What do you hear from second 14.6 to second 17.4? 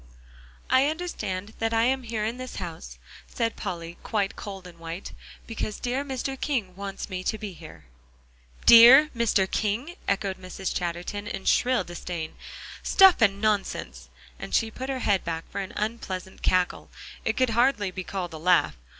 put her head back for an unpleasant cackle; it